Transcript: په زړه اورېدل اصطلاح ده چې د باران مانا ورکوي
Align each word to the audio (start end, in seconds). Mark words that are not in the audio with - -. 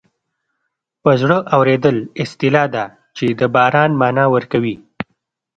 په 1.03 1.11
زړه 1.21 1.37
اورېدل 1.55 1.97
اصطلاح 2.23 2.67
ده 2.75 2.85
چې 3.17 3.25
د 3.39 3.41
باران 3.55 3.91
مانا 4.01 4.25
ورکوي 4.35 4.75